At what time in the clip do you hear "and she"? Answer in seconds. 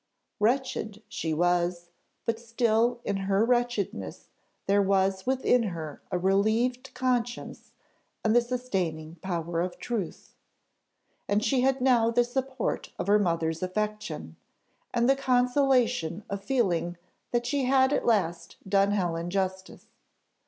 11.27-11.61